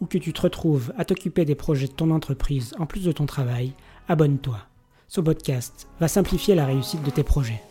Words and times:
ou 0.00 0.06
que 0.06 0.18
tu 0.18 0.32
te 0.32 0.40
retrouves 0.40 0.92
à 0.96 1.04
t'occuper 1.04 1.44
des 1.44 1.54
projets 1.54 1.88
de 1.88 1.92
ton 1.92 2.10
entreprise 2.10 2.74
en 2.78 2.86
plus 2.86 3.04
de 3.04 3.12
ton 3.12 3.26
travail, 3.26 3.72
abonne-toi. 4.08 4.58
Ce 5.08 5.20
podcast 5.20 5.88
va 6.00 6.08
simplifier 6.08 6.54
la 6.54 6.66
réussite 6.66 7.02
de 7.02 7.10
tes 7.10 7.22
projets. 7.22 7.62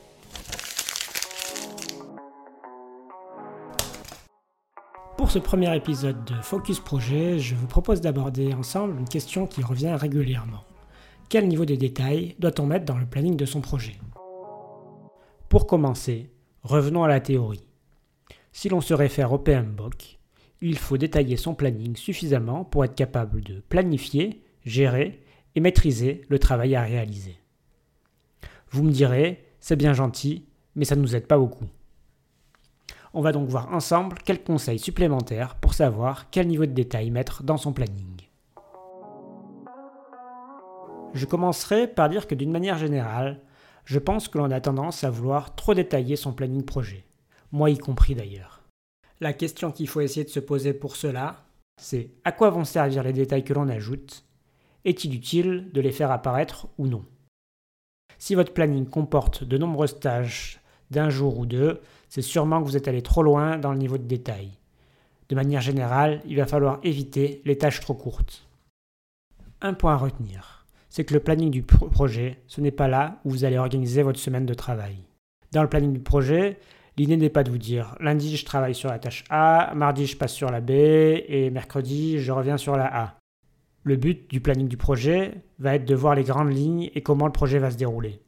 Pour 5.17 5.31
ce 5.31 5.39
premier 5.39 5.75
épisode 5.75 6.23
de 6.25 6.35
Focus 6.41 6.79
Projet, 6.79 7.39
je 7.39 7.55
vous 7.55 7.67
propose 7.67 8.01
d'aborder 8.01 8.53
ensemble 8.53 8.99
une 8.99 9.09
question 9.09 9.45
qui 9.45 9.61
revient 9.61 9.93
régulièrement. 9.93 10.63
Quel 11.29 11.47
niveau 11.47 11.65
de 11.65 11.75
détail 11.75 12.35
doit-on 12.39 12.65
mettre 12.65 12.85
dans 12.85 12.97
le 12.97 13.05
planning 13.05 13.35
de 13.35 13.45
son 13.45 13.59
projet? 13.59 13.97
Pour 15.49 15.67
commencer, 15.67 16.31
revenons 16.63 17.03
à 17.03 17.07
la 17.07 17.19
théorie. 17.19 17.67
Si 18.53 18.69
l'on 18.69 18.81
se 18.81 18.93
réfère 18.93 19.33
au 19.33 19.37
PMBOK, 19.37 20.16
il 20.61 20.77
faut 20.77 20.97
détailler 20.97 21.37
son 21.37 21.53
planning 21.53 21.95
suffisamment 21.95 22.63
pour 22.63 22.83
être 22.83 22.95
capable 22.95 23.41
de 23.41 23.61
planifier, 23.69 24.43
gérer 24.65 25.21
et 25.55 25.59
maîtriser 25.59 26.21
le 26.29 26.39
travail 26.39 26.75
à 26.75 26.83
réaliser. 26.83 27.37
Vous 28.71 28.83
me 28.83 28.91
direz, 28.91 29.45
c'est 29.59 29.75
bien 29.75 29.93
gentil, 29.93 30.45
mais 30.75 30.85
ça 30.85 30.95
ne 30.95 31.01
nous 31.01 31.15
aide 31.15 31.27
pas 31.27 31.37
beaucoup. 31.37 31.67
On 33.13 33.21
va 33.21 33.31
donc 33.31 33.47
voir 33.49 33.73
ensemble 33.73 34.17
quelques 34.23 34.45
conseils 34.45 34.79
supplémentaires 34.79 35.55
pour 35.55 35.73
savoir 35.73 36.29
quel 36.29 36.47
niveau 36.47 36.65
de 36.65 36.71
détail 36.71 37.09
mettre 37.09 37.43
dans 37.43 37.57
son 37.57 37.73
planning. 37.73 38.17
Je 41.13 41.25
commencerai 41.25 41.87
par 41.87 42.09
dire 42.09 42.27
que 42.27 42.35
d'une 42.35 42.51
manière 42.51 42.77
générale, 42.77 43.41
je 43.85 43.99
pense 43.99 44.27
que 44.27 44.37
l'on 44.37 44.51
a 44.51 44.61
tendance 44.61 45.03
à 45.03 45.09
vouloir 45.09 45.55
trop 45.55 45.73
détailler 45.73 46.15
son 46.15 46.33
planning 46.33 46.63
projet, 46.63 47.05
moi 47.51 47.69
y 47.69 47.77
compris 47.77 48.13
d'ailleurs. 48.13 48.56
La 49.19 49.33
question 49.33 49.71
qu'il 49.71 49.87
faut 49.87 50.01
essayer 50.01 50.23
de 50.23 50.29
se 50.29 50.39
poser 50.39 50.73
pour 50.73 50.95
cela, 50.95 51.45
c'est 51.81 52.11
à 52.23 52.31
quoi 52.31 52.49
vont 52.49 52.65
servir 52.65 53.03
les 53.03 53.13
détails 53.13 53.43
que 53.43 53.53
l'on 53.53 53.67
ajoute? 53.67 54.23
Est-il 54.85 55.13
utile 55.15 55.71
de 55.73 55.81
les 55.81 55.91
faire 55.91 56.11
apparaître 56.11 56.67
ou 56.77 56.87
non? 56.87 57.03
Si 58.19 58.35
votre 58.35 58.53
planning 58.53 58.87
comporte 58.87 59.43
de 59.43 59.57
nombreuses 59.57 59.99
tâches 59.99 60.59
d'un 60.91 61.09
jour 61.09 61.39
ou 61.39 61.45
deux, 61.45 61.81
c'est 62.09 62.21
sûrement 62.21 62.61
que 62.61 62.67
vous 62.67 62.77
êtes 62.77 62.87
allé 62.87 63.01
trop 63.01 63.23
loin 63.23 63.57
dans 63.57 63.71
le 63.71 63.77
niveau 63.77 63.97
de 63.97 64.07
détail. 64.07 64.51
De 65.29 65.35
manière 65.35 65.61
générale, 65.61 66.21
il 66.25 66.37
va 66.37 66.45
falloir 66.45 66.79
éviter 66.83 67.41
les 67.43 67.57
tâches 67.57 67.81
trop 67.81 67.95
courtes. 67.95 68.47
Un 69.61 69.73
point 69.73 69.93
à 69.93 69.97
retenir, 69.97 70.65
c'est 70.89 71.03
que 71.03 71.13
le 71.13 71.19
planning 71.19 71.49
du 71.49 71.63
projet, 71.63 72.41
ce 72.47 72.61
n'est 72.61 72.71
pas 72.71 72.87
là 72.87 73.19
où 73.25 73.31
vous 73.31 73.43
allez 73.43 73.57
organiser 73.57 74.03
votre 74.03 74.19
semaine 74.19 74.45
de 74.45 74.53
travail. 74.53 74.95
Dans 75.51 75.63
le 75.63 75.69
planning 75.69 75.93
du 75.93 75.99
projet, 75.99 76.59
l'idée 76.97 77.17
n'est 77.17 77.29
pas 77.29 77.43
de 77.43 77.51
vous 77.51 77.57
dire 77.57 77.95
lundi 77.99 78.35
je 78.35 78.45
travaille 78.45 78.75
sur 78.75 78.89
la 78.89 78.99
tâche 78.99 79.23
A, 79.29 79.73
mardi 79.75 80.05
je 80.05 80.17
passe 80.17 80.33
sur 80.33 80.51
la 80.51 80.61
B 80.61 80.71
et 80.71 81.49
mercredi 81.51 82.19
je 82.19 82.31
reviens 82.31 82.57
sur 82.57 82.75
la 82.75 82.85
A. 82.85 83.17
Le 83.83 83.95
but 83.95 84.29
du 84.29 84.41
planning 84.41 84.67
du 84.67 84.77
projet 84.77 85.33
va 85.59 85.75
être 85.75 85.85
de 85.85 85.95
voir 85.95 86.15
les 86.15 86.23
grandes 86.23 86.51
lignes 86.51 86.89
et 86.93 87.01
comment 87.01 87.25
le 87.25 87.31
projet 87.31 87.59
va 87.59 87.71
se 87.71 87.77
dérouler. 87.77 88.19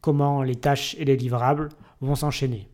Comment 0.00 0.42
les 0.42 0.56
tâches 0.56 0.94
et 0.98 1.04
les 1.04 1.16
livrables 1.16 1.68
vont 2.00 2.14
s'enchaîner 2.14 2.68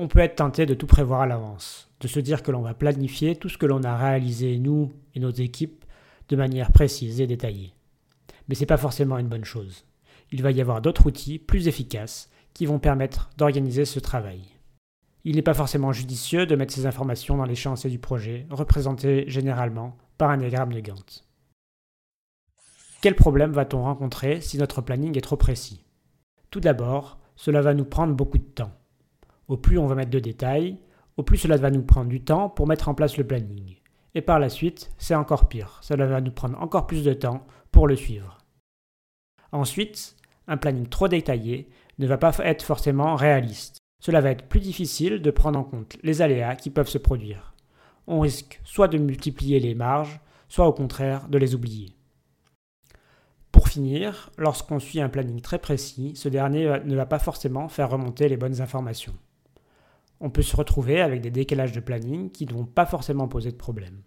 on 0.00 0.08
peut 0.08 0.20
être 0.20 0.36
tenté 0.36 0.64
de 0.64 0.72
tout 0.72 0.86
prévoir 0.86 1.20
à 1.20 1.26
l'avance, 1.26 1.90
de 2.00 2.08
se 2.08 2.20
dire 2.20 2.42
que 2.42 2.50
l'on 2.50 2.62
va 2.62 2.72
planifier 2.72 3.36
tout 3.36 3.50
ce 3.50 3.58
que 3.58 3.66
l'on 3.66 3.82
a 3.82 3.98
réalisé 3.98 4.58
nous 4.58 4.94
et 5.14 5.20
nos 5.20 5.28
équipes 5.28 5.84
de 6.30 6.36
manière 6.36 6.72
précise 6.72 7.20
et 7.20 7.26
détaillée. 7.26 7.74
Mais 8.48 8.54
ce 8.54 8.60
n'est 8.60 8.66
pas 8.66 8.78
forcément 8.78 9.18
une 9.18 9.28
bonne 9.28 9.44
chose. 9.44 9.84
Il 10.32 10.42
va 10.42 10.52
y 10.52 10.62
avoir 10.62 10.80
d'autres 10.80 11.04
outils 11.04 11.38
plus 11.38 11.68
efficaces 11.68 12.30
qui 12.54 12.66
vont 12.66 12.78
permettre 12.78 13.30
d'organiser 13.36 13.84
ce 13.84 14.00
travail. 14.00 14.42
Il 15.24 15.36
n'est 15.36 15.42
pas 15.42 15.54
forcément 15.54 15.92
judicieux 15.92 16.46
de 16.46 16.56
mettre 16.56 16.72
ces 16.72 16.86
informations 16.86 17.36
dans 17.36 17.44
l'échéancier 17.44 17.90
du 17.90 17.98
projet, 17.98 18.46
représenté 18.50 19.24
généralement 19.28 19.96
par 20.16 20.30
un 20.30 20.38
diagramme 20.38 20.72
de 20.72 20.80
Gantt. 20.80 21.24
Quel 23.02 23.16
problème 23.16 23.52
va-t-on 23.52 23.82
rencontrer 23.82 24.40
si 24.40 24.58
notre 24.58 24.82
planning 24.82 25.16
est 25.16 25.22
trop 25.22 25.36
précis? 25.36 25.84
Tout 26.50 26.60
d'abord, 26.60 27.18
cela 27.36 27.62
va 27.62 27.74
nous 27.74 27.84
prendre 27.84 28.14
beaucoup 28.14 28.38
de 28.38 28.44
temps. 28.44 28.72
Au 29.48 29.56
plus 29.56 29.78
on 29.78 29.86
va 29.86 29.94
mettre 29.94 30.10
de 30.10 30.18
détails, 30.18 30.78
au 31.16 31.22
plus 31.22 31.38
cela 31.38 31.56
va 31.56 31.70
nous 31.70 31.82
prendre 31.82 32.08
du 32.08 32.22
temps 32.22 32.48
pour 32.48 32.66
mettre 32.66 32.88
en 32.88 32.94
place 32.94 33.16
le 33.16 33.26
planning. 33.26 33.76
Et 34.14 34.22
par 34.22 34.38
la 34.38 34.48
suite, 34.48 34.90
c'est 34.98 35.14
encore 35.14 35.48
pire, 35.48 35.78
cela 35.82 36.06
va 36.06 36.20
nous 36.20 36.32
prendre 36.32 36.60
encore 36.60 36.86
plus 36.86 37.04
de 37.04 37.12
temps 37.12 37.46
pour 37.72 37.86
le 37.86 37.96
suivre. 37.96 38.38
Ensuite, 39.52 40.16
un 40.46 40.56
planning 40.56 40.86
trop 40.86 41.08
détaillé 41.08 41.68
ne 41.98 42.06
va 42.06 42.18
pas 42.18 42.32
être 42.44 42.62
forcément 42.62 43.16
réaliste. 43.16 43.78
Cela 44.00 44.20
va 44.20 44.30
être 44.30 44.48
plus 44.48 44.60
difficile 44.60 45.20
de 45.20 45.30
prendre 45.30 45.58
en 45.58 45.64
compte 45.64 45.96
les 46.02 46.22
aléas 46.22 46.56
qui 46.56 46.70
peuvent 46.70 46.88
se 46.88 46.98
produire. 46.98 47.54
On 48.06 48.20
risque 48.20 48.60
soit 48.64 48.88
de 48.88 48.98
multiplier 48.98 49.60
les 49.60 49.74
marges, 49.74 50.20
soit 50.48 50.66
au 50.66 50.72
contraire 50.72 51.28
de 51.28 51.38
les 51.38 51.54
oublier. 51.54 51.94
Pour 53.52 53.68
finir, 53.68 54.30
lorsqu'on 54.38 54.78
suit 54.78 55.00
un 55.00 55.08
planning 55.08 55.40
très 55.40 55.58
précis, 55.58 56.12
ce 56.16 56.28
dernier 56.28 56.80
ne 56.84 56.96
va 56.96 57.06
pas 57.06 57.18
forcément 57.18 57.68
faire 57.68 57.90
remonter 57.90 58.28
les 58.28 58.36
bonnes 58.36 58.60
informations 58.60 59.14
on 60.20 60.30
peut 60.30 60.42
se 60.42 60.54
retrouver 60.54 61.00
avec 61.00 61.22
des 61.22 61.30
décalages 61.30 61.72
de 61.72 61.80
planning 61.80 62.30
qui 62.30 62.46
ne 62.46 62.52
vont 62.52 62.66
pas 62.66 62.86
forcément 62.86 63.26
poser 63.26 63.50
de 63.50 63.56
problème. 63.56 64.02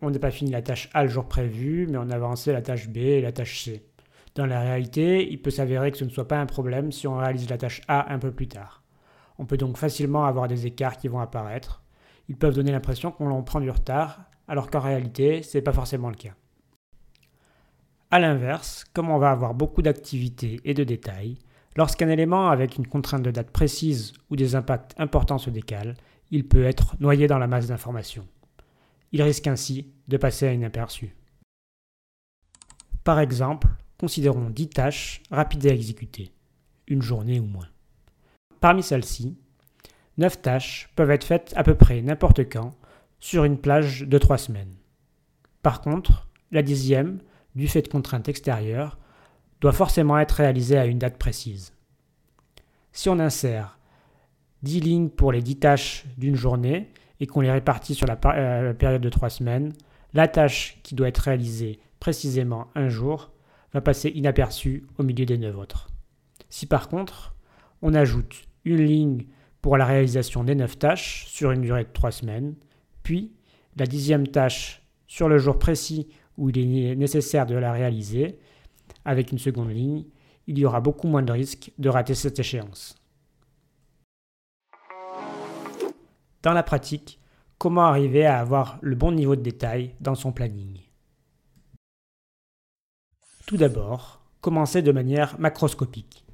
On 0.00 0.10
n'a 0.10 0.18
pas 0.18 0.30
fini 0.30 0.50
la 0.50 0.62
tâche 0.62 0.90
A 0.94 1.04
le 1.04 1.10
jour 1.10 1.26
prévu, 1.26 1.86
mais 1.88 1.98
on 1.98 2.10
a 2.10 2.16
avancé 2.16 2.52
la 2.52 2.62
tâche 2.62 2.88
B 2.88 2.96
et 2.96 3.20
la 3.20 3.32
tâche 3.32 3.64
C. 3.64 3.86
Dans 4.34 4.46
la 4.46 4.60
réalité, 4.60 5.30
il 5.30 5.40
peut 5.40 5.50
s'avérer 5.50 5.90
que 5.90 5.98
ce 5.98 6.04
ne 6.04 6.10
soit 6.10 6.28
pas 6.28 6.40
un 6.40 6.46
problème 6.46 6.90
si 6.92 7.06
on 7.06 7.16
réalise 7.16 7.48
la 7.48 7.58
tâche 7.58 7.82
A 7.88 8.12
un 8.12 8.18
peu 8.18 8.32
plus 8.32 8.48
tard. 8.48 8.82
On 9.38 9.46
peut 9.46 9.56
donc 9.56 9.76
facilement 9.76 10.24
avoir 10.24 10.48
des 10.48 10.66
écarts 10.66 10.96
qui 10.96 11.08
vont 11.08 11.20
apparaître. 11.20 11.82
Ils 12.28 12.36
peuvent 12.36 12.54
donner 12.54 12.72
l'impression 12.72 13.10
qu'on 13.10 13.42
prend 13.42 13.60
du 13.60 13.70
retard, 13.70 14.24
alors 14.48 14.70
qu'en 14.70 14.80
réalité, 14.80 15.42
ce 15.42 15.58
n'est 15.58 15.62
pas 15.62 15.72
forcément 15.72 16.08
le 16.08 16.16
cas. 16.16 16.34
A 18.10 18.18
l'inverse, 18.18 18.84
comme 18.92 19.10
on 19.10 19.18
va 19.18 19.30
avoir 19.30 19.54
beaucoup 19.54 19.82
d'activités 19.82 20.60
et 20.64 20.74
de 20.74 20.84
détails, 20.84 21.38
Lorsqu'un 21.76 22.08
élément 22.08 22.50
avec 22.50 22.76
une 22.76 22.86
contrainte 22.86 23.22
de 23.22 23.32
date 23.32 23.50
précise 23.50 24.12
ou 24.30 24.36
des 24.36 24.54
impacts 24.54 24.94
importants 24.98 25.38
se 25.38 25.50
décale, 25.50 25.96
il 26.30 26.46
peut 26.46 26.64
être 26.64 26.94
noyé 27.00 27.26
dans 27.26 27.38
la 27.38 27.48
masse 27.48 27.66
d'informations. 27.66 28.26
Il 29.10 29.22
risque 29.22 29.46
ainsi 29.48 29.92
de 30.06 30.16
passer 30.16 30.46
à 30.46 30.52
inaperçu. 30.52 31.16
Par 33.02 33.18
exemple, 33.18 33.68
considérons 33.98 34.50
10 34.50 34.68
tâches 34.68 35.22
rapides 35.30 35.66
à 35.66 35.72
exécuter, 35.72 36.32
une 36.86 37.02
journée 37.02 37.40
ou 37.40 37.46
moins. 37.46 37.68
Parmi 38.60 38.82
celles-ci, 38.82 39.36
9 40.18 40.42
tâches 40.42 40.90
peuvent 40.96 41.10
être 41.10 41.24
faites 41.24 41.52
à 41.56 41.64
peu 41.64 41.74
près 41.74 42.00
n'importe 42.02 42.48
quand 42.50 42.72
sur 43.20 43.44
une 43.44 43.58
plage 43.58 44.02
de 44.02 44.18
3 44.18 44.38
semaines. 44.38 44.74
Par 45.62 45.80
contre, 45.80 46.28
la 46.50 46.62
dixième, 46.62 47.20
du 47.54 47.68
fait 47.68 47.82
de 47.82 47.88
contraintes 47.88 48.28
extérieures, 48.28 48.98
doit 49.60 49.72
forcément 49.72 50.18
être 50.18 50.32
réalisé 50.32 50.76
à 50.76 50.86
une 50.86 50.98
date 50.98 51.18
précise. 51.18 51.72
Si 52.92 53.08
on 53.08 53.18
insère 53.18 53.78
10 54.62 54.80
lignes 54.80 55.08
pour 55.08 55.32
les 55.32 55.42
10 55.42 55.56
tâches 55.56 56.04
d'une 56.16 56.36
journée 56.36 56.90
et 57.20 57.26
qu'on 57.26 57.40
les 57.40 57.50
répartit 57.50 57.94
sur 57.94 58.08
euh, 58.08 58.62
la, 58.62 58.74
période 58.74 59.02
de 59.02 59.08
3 59.08 59.30
semaines, 59.30 59.72
la 60.12 60.28
tâche 60.28 60.78
qui 60.82 60.94
doit 60.94 61.08
être 61.08 61.18
réalisée 61.18 61.80
précisément 62.00 62.68
un 62.74 62.88
jour 62.88 63.30
va 63.74 63.80
passer 63.80 64.08
inaperçue 64.08 64.86
au 64.98 65.02
milieu 65.02 65.26
des 65.26 65.36
9 65.36 65.58
autres. 65.58 65.88
Si 66.48 66.66
par 66.66 66.88
contre, 66.88 67.34
on 67.82 67.92
ajoute 67.92 68.44
une 68.64 68.82
ligne 68.82 69.26
pour 69.60 69.76
la 69.76 69.84
réalisation 69.84 70.44
des 70.44 70.54
9 70.54 70.78
tâches 70.78 71.26
sur 71.26 71.50
une 71.50 71.60
durée 71.60 71.84
de 71.84 71.92
3 71.92 72.12
semaines, 72.12 72.54
puis 73.02 73.32
la 73.76 73.86
dixième 73.86 74.28
tâche 74.28 74.82
sur 75.06 75.28
le 75.28 75.38
jour 75.38 75.58
précis 75.58 76.08
où 76.38 76.50
il 76.50 76.58
est 76.58 76.94
nécessaire 76.96 77.46
de 77.46 77.54
la 77.54 77.72
réaliser, 77.72 78.38
avec 79.04 79.32
une 79.32 79.38
seconde 79.38 79.70
ligne, 79.70 80.04
il 80.46 80.58
y 80.58 80.64
aura 80.64 80.80
beaucoup 80.80 81.08
moins 81.08 81.22
de 81.22 81.32
risques 81.32 81.72
de 81.78 81.88
rater 81.88 82.14
cette 82.14 82.38
échéance. 82.38 82.96
Dans 86.42 86.52
la 86.52 86.62
pratique, 86.62 87.18
comment 87.58 87.86
arriver 87.86 88.26
à 88.26 88.38
avoir 88.38 88.78
le 88.82 88.94
bon 88.94 89.12
niveau 89.12 89.36
de 89.36 89.42
détail 89.42 89.94
dans 90.00 90.14
son 90.14 90.32
planning? 90.32 90.80
Tout 93.46 93.58
d'abord, 93.58 94.20
commencer 94.40 94.80
de 94.80 94.90
manière 94.90 95.38
macroscopique. 95.38 96.24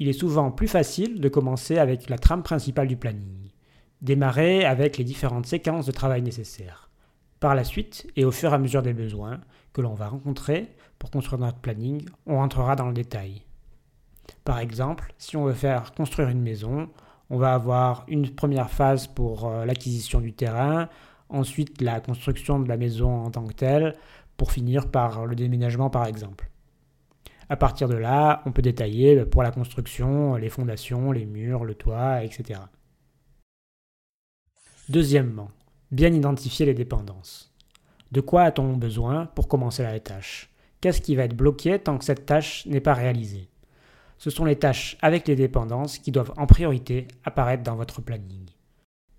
Il 0.00 0.08
est 0.08 0.12
souvent 0.12 0.50
plus 0.50 0.66
facile 0.66 1.20
de 1.20 1.28
commencer 1.28 1.78
avec 1.78 2.10
la 2.10 2.18
trame 2.18 2.42
principale 2.42 2.88
du 2.88 2.96
planning. 2.96 3.52
Démarrer 4.00 4.64
avec 4.64 4.98
les 4.98 5.04
différentes 5.04 5.46
séquences 5.46 5.86
de 5.86 5.92
travail 5.92 6.20
nécessaires. 6.22 6.90
Par 7.38 7.54
la 7.54 7.62
suite, 7.62 8.08
et 8.16 8.24
au 8.24 8.32
fur 8.32 8.50
et 8.50 8.54
à 8.54 8.58
mesure 8.58 8.82
des 8.82 8.92
besoins 8.92 9.40
que 9.72 9.82
l'on 9.82 9.94
va 9.94 10.08
rencontrer 10.08 10.74
pour 10.98 11.12
construire 11.12 11.40
notre 11.40 11.58
planning, 11.58 12.04
on 12.26 12.38
rentrera 12.38 12.74
dans 12.74 12.88
le 12.88 12.94
détail. 12.94 13.42
Par 14.44 14.58
exemple, 14.58 15.14
si 15.18 15.36
on 15.36 15.44
veut 15.44 15.52
faire 15.52 15.94
construire 15.94 16.28
une 16.28 16.42
maison, 16.42 16.88
on 17.30 17.38
va 17.38 17.54
avoir 17.54 18.04
une 18.08 18.28
première 18.30 18.70
phase 18.70 19.06
pour 19.06 19.46
euh, 19.46 19.64
l'acquisition 19.64 20.20
du 20.20 20.32
terrain, 20.32 20.88
ensuite 21.28 21.80
la 21.80 22.00
construction 22.00 22.58
de 22.58 22.68
la 22.68 22.76
maison 22.76 23.24
en 23.24 23.30
tant 23.30 23.46
que 23.46 23.54
telle, 23.54 23.96
pour 24.42 24.50
finir 24.50 24.90
par 24.90 25.24
le 25.24 25.36
déménagement 25.36 25.88
par 25.88 26.04
exemple. 26.04 26.50
À 27.48 27.54
partir 27.54 27.86
de 27.86 27.94
là, 27.94 28.42
on 28.44 28.50
peut 28.50 28.60
détailler 28.60 29.24
pour 29.24 29.44
la 29.44 29.52
construction 29.52 30.34
les 30.34 30.48
fondations, 30.48 31.12
les 31.12 31.26
murs, 31.26 31.64
le 31.64 31.76
toit, 31.76 32.24
etc. 32.24 32.58
Deuxièmement, 34.88 35.52
bien 35.92 36.12
identifier 36.12 36.66
les 36.66 36.74
dépendances. 36.74 37.54
De 38.10 38.20
quoi 38.20 38.42
a-t-on 38.42 38.76
besoin 38.76 39.26
pour 39.26 39.46
commencer 39.46 39.84
la 39.84 40.00
tâche? 40.00 40.50
Qu'est-ce 40.80 41.00
qui 41.00 41.14
va 41.14 41.22
être 41.22 41.36
bloqué 41.36 41.78
tant 41.78 41.96
que 41.98 42.04
cette 42.04 42.26
tâche 42.26 42.66
n'est 42.66 42.80
pas 42.80 42.94
réalisée? 42.94 43.48
Ce 44.18 44.28
sont 44.28 44.44
les 44.44 44.56
tâches 44.56 44.98
avec 45.02 45.28
les 45.28 45.36
dépendances 45.36 45.98
qui 45.98 46.10
doivent 46.10 46.34
en 46.36 46.46
priorité 46.46 47.06
apparaître 47.22 47.62
dans 47.62 47.76
votre 47.76 48.02
planning. 48.02 48.48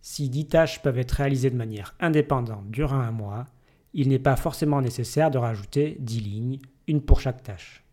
Si 0.01 0.27
10 0.27 0.47
tâches 0.47 0.81
peuvent 0.81 0.99
être 0.99 1.11
réalisées 1.11 1.49
de 1.49 1.55
manière 1.55 1.95
indépendante 2.01 2.69
durant 2.69 2.99
un 2.99 3.11
mois, 3.11 3.45
il 3.93 4.09
n'est 4.09 4.19
pas 4.19 4.35
forcément 4.35 4.81
nécessaire 4.81 5.31
de 5.31 5.37
rajouter 5.37 5.97
10 5.99 6.19
lignes, 6.19 6.59
une 6.87 7.01
pour 7.01 7.19
chaque 7.19 7.43
tâche. 7.43 7.83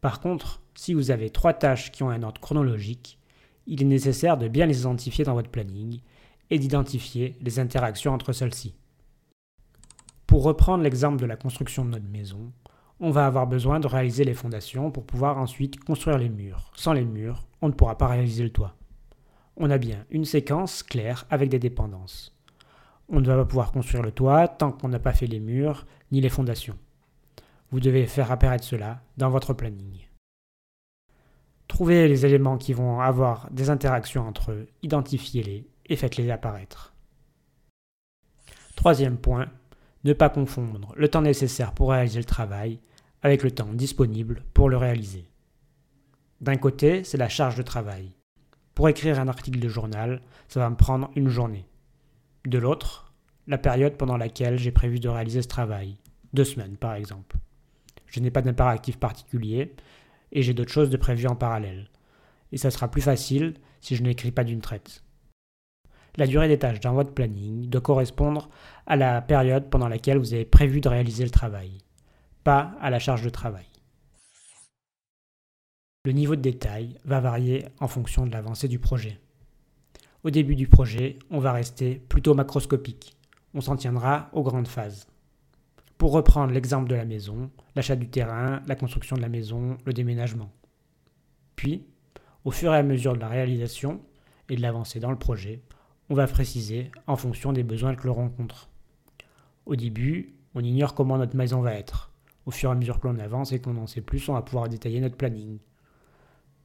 Par 0.00 0.20
contre, 0.20 0.62
si 0.74 0.94
vous 0.94 1.10
avez 1.10 1.30
3 1.30 1.54
tâches 1.54 1.92
qui 1.92 2.02
ont 2.02 2.10
un 2.10 2.22
ordre 2.22 2.40
chronologique, 2.40 3.18
il 3.66 3.82
est 3.82 3.86
nécessaire 3.86 4.38
de 4.38 4.48
bien 4.48 4.66
les 4.66 4.80
identifier 4.80 5.24
dans 5.24 5.34
votre 5.34 5.50
planning 5.50 6.00
et 6.50 6.58
d'identifier 6.58 7.36
les 7.40 7.58
interactions 7.58 8.12
entre 8.12 8.32
celles-ci. 8.32 8.74
Pour 10.26 10.42
reprendre 10.42 10.82
l'exemple 10.82 11.20
de 11.20 11.26
la 11.26 11.36
construction 11.36 11.84
de 11.84 11.90
notre 11.90 12.08
maison, 12.08 12.52
on 13.00 13.10
va 13.10 13.26
avoir 13.26 13.46
besoin 13.46 13.80
de 13.80 13.86
réaliser 13.86 14.24
les 14.24 14.34
fondations 14.34 14.90
pour 14.90 15.04
pouvoir 15.04 15.38
ensuite 15.38 15.82
construire 15.82 16.18
les 16.18 16.28
murs. 16.28 16.70
Sans 16.76 16.92
les 16.92 17.04
murs, 17.04 17.46
on 17.62 17.68
ne 17.68 17.72
pourra 17.72 17.98
pas 17.98 18.08
réaliser 18.08 18.44
le 18.44 18.50
toit 18.50 18.76
on 19.60 19.70
a 19.70 19.78
bien 19.78 20.04
une 20.10 20.24
séquence 20.24 20.82
claire 20.82 21.26
avec 21.30 21.50
des 21.50 21.58
dépendances. 21.58 22.34
On 23.10 23.20
ne 23.20 23.26
va 23.26 23.36
pas 23.36 23.44
pouvoir 23.44 23.72
construire 23.72 24.04
le 24.04 24.12
toit 24.12 24.46
tant 24.46 24.70
qu'on 24.70 24.88
n'a 24.88 25.00
pas 25.00 25.12
fait 25.12 25.26
les 25.26 25.40
murs 25.40 25.84
ni 26.12 26.20
les 26.20 26.28
fondations. 26.28 26.78
Vous 27.70 27.80
devez 27.80 28.06
faire 28.06 28.30
apparaître 28.30 28.64
cela 28.64 29.02
dans 29.16 29.30
votre 29.30 29.52
planning. 29.52 30.06
Trouvez 31.66 32.08
les 32.08 32.24
éléments 32.24 32.56
qui 32.56 32.72
vont 32.72 33.00
avoir 33.00 33.50
des 33.50 33.70
interactions 33.70 34.26
entre 34.26 34.52
eux, 34.52 34.68
identifiez-les 34.82 35.68
et 35.86 35.96
faites-les 35.96 36.30
apparaître. 36.30 36.94
Troisième 38.76 39.18
point, 39.18 39.48
ne 40.04 40.12
pas 40.12 40.30
confondre 40.30 40.92
le 40.96 41.08
temps 41.08 41.22
nécessaire 41.22 41.72
pour 41.72 41.90
réaliser 41.90 42.18
le 42.18 42.24
travail 42.24 42.80
avec 43.22 43.42
le 43.42 43.50
temps 43.50 43.72
disponible 43.72 44.42
pour 44.54 44.68
le 44.68 44.76
réaliser. 44.76 45.26
D'un 46.40 46.56
côté, 46.56 47.04
c'est 47.04 47.18
la 47.18 47.28
charge 47.28 47.56
de 47.56 47.62
travail. 47.62 48.12
Pour 48.74 48.88
écrire 48.88 49.20
un 49.20 49.28
article 49.28 49.58
de 49.58 49.68
journal, 49.68 50.22
ça 50.48 50.60
va 50.60 50.70
me 50.70 50.76
prendre 50.76 51.10
une 51.14 51.28
journée. 51.28 51.69
De 52.46 52.58
l'autre, 52.58 53.12
la 53.46 53.58
période 53.58 53.96
pendant 53.96 54.16
laquelle 54.16 54.58
j'ai 54.58 54.72
prévu 54.72 54.98
de 54.98 55.08
réaliser 55.08 55.42
ce 55.42 55.48
travail. 55.48 55.96
Deux 56.32 56.44
semaines, 56.44 56.76
par 56.76 56.94
exemple. 56.94 57.36
Je 58.06 58.20
n'ai 58.20 58.30
pas 58.30 58.40
d'impératif 58.40 58.98
particulier 58.98 59.74
et 60.32 60.42
j'ai 60.42 60.54
d'autres 60.54 60.72
choses 60.72 60.90
de 60.90 60.96
prévues 60.96 61.26
en 61.26 61.36
parallèle. 61.36 61.90
Et 62.52 62.56
ça 62.56 62.70
sera 62.70 62.90
plus 62.90 63.02
facile 63.02 63.54
si 63.80 63.94
je 63.94 64.02
n'écris 64.02 64.32
pas 64.32 64.44
d'une 64.44 64.60
traite. 64.60 65.04
La 66.16 66.26
durée 66.26 66.48
des 66.48 66.58
tâches 66.58 66.80
dans 66.80 66.94
votre 66.94 67.12
planning 67.12 67.68
doit 67.68 67.80
correspondre 67.80 68.48
à 68.86 68.96
la 68.96 69.20
période 69.20 69.68
pendant 69.70 69.88
laquelle 69.88 70.18
vous 70.18 70.34
avez 70.34 70.44
prévu 70.44 70.80
de 70.80 70.88
réaliser 70.88 71.24
le 71.24 71.30
travail, 71.30 71.78
pas 72.42 72.74
à 72.80 72.90
la 72.90 72.98
charge 72.98 73.22
de 73.22 73.30
travail. 73.30 73.66
Le 76.04 76.12
niveau 76.12 76.34
de 76.34 76.40
détail 76.40 76.98
va 77.04 77.20
varier 77.20 77.66
en 77.78 77.86
fonction 77.86 78.26
de 78.26 78.32
l'avancée 78.32 78.68
du 78.68 78.78
projet. 78.78 79.20
Au 80.22 80.30
début 80.30 80.54
du 80.54 80.68
projet, 80.68 81.18
on 81.30 81.38
va 81.38 81.52
rester 81.52 81.94
plutôt 82.08 82.34
macroscopique. 82.34 83.16
On 83.54 83.60
s'en 83.60 83.76
tiendra 83.76 84.28
aux 84.32 84.42
grandes 84.42 84.68
phases. 84.68 85.06
Pour 85.96 86.12
reprendre 86.12 86.52
l'exemple 86.52 86.88
de 86.88 86.94
la 86.94 87.04
maison, 87.04 87.50
l'achat 87.74 87.96
du 87.96 88.08
terrain, 88.08 88.60
la 88.66 88.74
construction 88.74 89.16
de 89.16 89.22
la 89.22 89.28
maison, 89.28 89.78
le 89.84 89.92
déménagement. 89.92 90.50
Puis, 91.56 91.86
au 92.44 92.50
fur 92.50 92.72
et 92.74 92.76
à 92.76 92.82
mesure 92.82 93.14
de 93.14 93.20
la 93.20 93.28
réalisation 93.28 94.00
et 94.48 94.56
de 94.56 94.62
l'avancée 94.62 95.00
dans 95.00 95.10
le 95.10 95.18
projet, 95.18 95.62
on 96.08 96.14
va 96.14 96.26
préciser 96.26 96.90
en 97.06 97.16
fonction 97.16 97.52
des 97.52 97.62
besoins 97.62 97.94
que 97.94 98.06
l'on 98.06 98.14
rencontre. 98.14 98.68
Au 99.66 99.76
début, 99.76 100.34
on 100.54 100.60
ignore 100.60 100.94
comment 100.94 101.18
notre 101.18 101.36
maison 101.36 101.60
va 101.60 101.74
être. 101.74 102.12
Au 102.46 102.50
fur 102.50 102.70
et 102.70 102.72
à 102.72 102.76
mesure 102.76 103.00
que 103.00 103.08
l'on 103.08 103.18
avance 103.18 103.52
et 103.52 103.60
qu'on 103.60 103.76
en 103.76 103.86
sait 103.86 104.00
plus, 104.00 104.28
on 104.28 104.34
va 104.34 104.42
pouvoir 104.42 104.68
détailler 104.68 105.00
notre 105.00 105.16
planning 105.16 105.58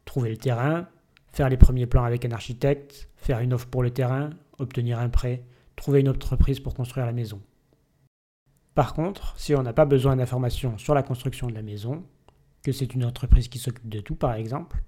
trouver 0.06 0.30
le 0.30 0.38
terrain, 0.38 0.88
faire 1.36 1.50
les 1.50 1.58
premiers 1.58 1.86
plans 1.86 2.06
avec 2.06 2.24
un 2.24 2.32
architecte, 2.32 3.10
faire 3.18 3.42
une 3.42 3.52
offre 3.52 3.68
pour 3.68 3.84
le 3.84 3.92
terrain, 3.92 4.30
obtenir 4.58 5.00
un 5.00 5.10
prêt, 5.10 5.44
trouver 5.76 6.00
une 6.00 6.08
entreprise 6.08 6.62
pour 6.62 6.74
construire 6.74 7.06
la 7.06 7.12
maison. 7.12 7.42
Par 8.74 8.94
contre, 8.94 9.38
si 9.38 9.54
on 9.54 9.62
n'a 9.62 9.74
pas 9.74 9.84
besoin 9.84 10.16
d'informations 10.16 10.78
sur 10.78 10.94
la 10.94 11.04
construction 11.04 11.48
de 11.48 11.54
la 11.54 11.62
maison, 11.62 12.06
que 12.64 12.72
c'est 12.72 12.94
une 12.94 13.04
entreprise 13.04 13.50
qui 13.50 13.60
s'occupe 13.60 13.90
de 13.90 14.00
tout 14.00 14.16
par 14.16 14.34
exemple, 14.36 14.82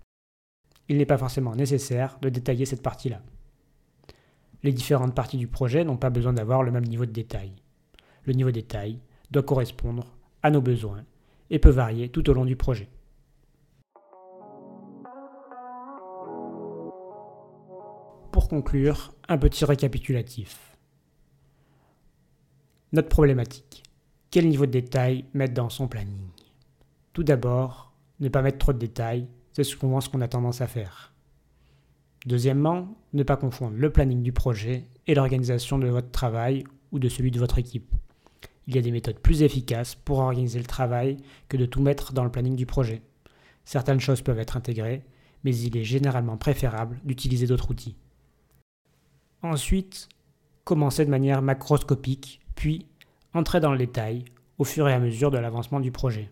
il 0.87 0.97
n'est 0.97 1.05
pas 1.05 1.17
forcément 1.17 1.53
nécessaire 1.53 2.17
de 2.21 2.29
détailler 2.29 2.65
cette 2.65 2.81
partie-là. 2.81 3.21
Les 4.63 4.71
différentes 4.71 5.15
parties 5.15 5.37
du 5.37 5.49
projet 5.49 5.83
n'ont 5.83 5.97
pas 5.97 6.09
besoin 6.09 6.31
d'avoir 6.31 6.63
le 6.63 6.71
même 6.71 6.85
niveau 6.85 7.05
de 7.05 7.11
détail. 7.11 7.51
Le 8.23 8.31
niveau 8.31 8.51
de 8.51 8.55
détail 8.55 9.01
doit 9.31 9.43
correspondre 9.43 10.15
à 10.43 10.49
nos 10.49 10.61
besoins 10.61 11.03
et 11.49 11.59
peut 11.59 11.69
varier 11.69 12.07
tout 12.07 12.29
au 12.29 12.33
long 12.33 12.45
du 12.45 12.55
projet. 12.55 12.87
Pour 18.47 18.61
conclure, 18.61 19.13
un 19.27 19.37
petit 19.37 19.65
récapitulatif. 19.65 20.77
Notre 22.93 23.09
problématique. 23.09 23.83
Quel 24.31 24.47
niveau 24.47 24.65
de 24.65 24.71
détail 24.71 25.25
mettre 25.33 25.53
dans 25.53 25.69
son 25.69 25.89
planning? 25.89 26.29
Tout 27.11 27.23
d'abord, 27.23 27.91
ne 28.21 28.29
pas 28.29 28.41
mettre 28.41 28.59
trop 28.59 28.71
de 28.71 28.77
détails, 28.77 29.27
c'est 29.51 29.65
souvent 29.65 29.99
ce 29.99 30.07
qu'on 30.07 30.21
a 30.21 30.29
tendance 30.29 30.61
à 30.61 30.67
faire. 30.67 31.13
Deuxièmement, 32.25 32.95
ne 33.11 33.23
pas 33.23 33.35
confondre 33.35 33.75
le 33.75 33.91
planning 33.91 34.23
du 34.23 34.31
projet 34.31 34.85
et 35.07 35.13
l'organisation 35.13 35.77
de 35.77 35.87
votre 35.87 36.11
travail 36.11 36.63
ou 36.93 36.99
de 36.99 37.09
celui 37.09 37.31
de 37.31 37.39
votre 37.39 37.57
équipe. 37.57 37.93
Il 38.67 38.75
y 38.75 38.79
a 38.79 38.81
des 38.81 38.91
méthodes 38.91 39.19
plus 39.19 39.41
efficaces 39.43 39.95
pour 39.95 40.19
organiser 40.19 40.59
le 40.59 40.65
travail 40.65 41.17
que 41.49 41.57
de 41.57 41.65
tout 41.65 41.81
mettre 41.81 42.13
dans 42.13 42.23
le 42.23 42.31
planning 42.31 42.55
du 42.55 42.65
projet. 42.65 43.01
Certaines 43.65 43.99
choses 43.99 44.21
peuvent 44.21 44.39
être 44.39 44.55
intégrées, 44.55 45.03
mais 45.43 45.53
il 45.53 45.75
est 45.75 45.83
généralement 45.83 46.37
préférable 46.37 47.01
d'utiliser 47.03 47.45
d'autres 47.45 47.71
outils. 47.71 47.97
Ensuite, 49.43 50.09
commencer 50.63 51.05
de 51.05 51.11
manière 51.11 51.41
macroscopique, 51.41 52.41
puis 52.55 52.85
entrer 53.33 53.59
dans 53.59 53.71
le 53.71 53.77
détail 53.77 54.25
au 54.57 54.63
fur 54.63 54.89
et 54.89 54.93
à 54.93 54.99
mesure 54.99 55.31
de 55.31 55.37
l'avancement 55.37 55.79
du 55.79 55.91
projet. 55.91 56.31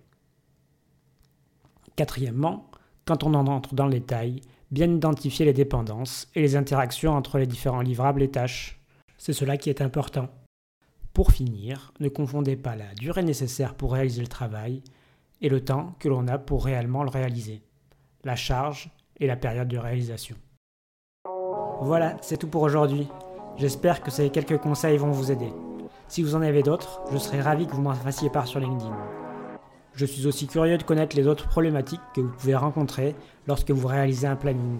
Quatrièmement, 1.95 2.69
quand 3.05 3.23
on 3.23 3.33
en 3.35 3.47
entre 3.47 3.75
dans 3.75 3.85
le 3.85 3.91
détail, 3.91 4.41
bien 4.71 4.91
identifier 4.91 5.45
les 5.45 5.53
dépendances 5.53 6.27
et 6.35 6.41
les 6.41 6.55
interactions 6.55 7.13
entre 7.13 7.37
les 7.37 7.47
différents 7.47 7.81
livrables 7.81 8.23
et 8.23 8.31
tâches. 8.31 8.79
C'est 9.17 9.33
cela 9.33 9.57
qui 9.57 9.69
est 9.69 9.81
important. 9.81 10.27
Pour 11.13 11.31
finir, 11.31 11.93
ne 11.99 12.09
confondez 12.09 12.57
pas 12.57 12.75
la 12.75 12.93
durée 12.95 13.23
nécessaire 13.23 13.75
pour 13.75 13.93
réaliser 13.93 14.21
le 14.21 14.27
travail 14.27 14.81
et 15.41 15.47
le 15.47 15.63
temps 15.63 15.95
que 15.99 16.09
l'on 16.09 16.27
a 16.27 16.37
pour 16.37 16.65
réellement 16.65 17.03
le 17.03 17.09
réaliser, 17.09 17.61
la 18.23 18.35
charge 18.35 18.89
et 19.19 19.27
la 19.27 19.37
période 19.37 19.67
de 19.67 19.77
réalisation. 19.77 20.35
Voilà, 21.81 22.15
c'est 22.21 22.37
tout 22.37 22.47
pour 22.47 22.61
aujourd'hui. 22.61 23.07
J'espère 23.57 24.01
que 24.01 24.11
ces 24.11 24.29
quelques 24.29 24.57
conseils 24.57 24.97
vont 24.97 25.11
vous 25.11 25.31
aider. 25.31 25.53
Si 26.07 26.23
vous 26.23 26.35
en 26.35 26.41
avez 26.41 26.63
d'autres, 26.63 27.01
je 27.11 27.17
serais 27.17 27.41
ravi 27.41 27.67
que 27.67 27.73
vous 27.73 27.81
m'en 27.81 27.93
fassiez 27.93 28.29
part 28.29 28.47
sur 28.47 28.59
LinkedIn. 28.59 28.95
Je 29.93 30.05
suis 30.05 30.27
aussi 30.27 30.47
curieux 30.47 30.77
de 30.77 30.83
connaître 30.83 31.15
les 31.15 31.27
autres 31.27 31.47
problématiques 31.47 32.01
que 32.13 32.21
vous 32.21 32.31
pouvez 32.31 32.55
rencontrer 32.55 33.15
lorsque 33.47 33.71
vous 33.71 33.87
réalisez 33.87 34.27
un 34.27 34.35
planning. 34.35 34.79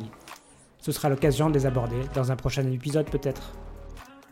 Ce 0.79 0.91
sera 0.91 1.09
l'occasion 1.09 1.49
de 1.49 1.55
les 1.55 1.65
aborder 1.65 1.99
dans 2.13 2.31
un 2.31 2.35
prochain 2.35 2.65
épisode 2.71 3.09
peut-être. 3.09 3.53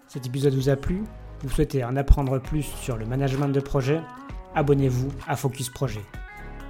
Cet 0.07 0.25
épisode 0.25 0.53
vous 0.53 0.69
a 0.69 0.75
plu? 0.75 1.03
Vous 1.41 1.49
souhaitez 1.49 1.83
en 1.83 1.95
apprendre 1.95 2.39
plus 2.39 2.63
sur 2.63 2.97
le 2.97 3.05
management 3.05 3.49
de 3.49 3.59
projet? 3.59 4.01
Abonnez-vous 4.55 5.09
à 5.27 5.35
Focus 5.35 5.69
Projet 5.69 6.03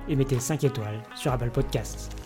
et 0.07 0.15
mettez 0.15 0.39
5 0.39 0.63
étoiles 0.63 1.01
sur 1.15 1.31
Apple 1.31 1.49
Podcasts. 1.49 2.22